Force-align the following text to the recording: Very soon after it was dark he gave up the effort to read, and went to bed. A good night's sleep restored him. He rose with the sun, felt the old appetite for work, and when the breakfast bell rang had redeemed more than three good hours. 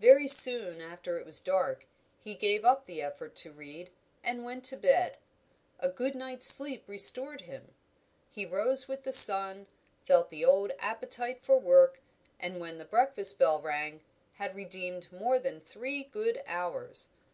Very 0.00 0.26
soon 0.26 0.80
after 0.80 1.18
it 1.18 1.26
was 1.26 1.42
dark 1.42 1.84
he 2.18 2.34
gave 2.34 2.64
up 2.64 2.86
the 2.86 3.02
effort 3.02 3.34
to 3.34 3.52
read, 3.52 3.90
and 4.24 4.42
went 4.42 4.64
to 4.64 4.78
bed. 4.78 5.18
A 5.78 5.90
good 5.90 6.14
night's 6.14 6.46
sleep 6.46 6.84
restored 6.86 7.42
him. 7.42 7.74
He 8.30 8.46
rose 8.46 8.88
with 8.88 9.02
the 9.02 9.12
sun, 9.12 9.66
felt 10.06 10.30
the 10.30 10.42
old 10.42 10.72
appetite 10.78 11.42
for 11.42 11.58
work, 11.58 12.00
and 12.40 12.58
when 12.60 12.78
the 12.78 12.86
breakfast 12.86 13.38
bell 13.38 13.60
rang 13.60 14.00
had 14.36 14.56
redeemed 14.56 15.12
more 15.12 15.38
than 15.38 15.60
three 15.60 16.02
good 16.04 16.42
hours. 16.46 17.08